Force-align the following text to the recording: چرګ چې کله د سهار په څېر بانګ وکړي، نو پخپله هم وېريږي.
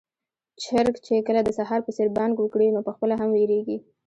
چرګ 0.63 0.95
چې 1.05 1.15
کله 1.27 1.41
د 1.43 1.49
سهار 1.57 1.79
په 1.83 1.91
څېر 1.95 2.07
بانګ 2.17 2.33
وکړي، 2.39 2.67
نو 2.75 2.79
پخپله 2.87 3.15
هم 3.21 3.29
وېريږي. 3.33 3.77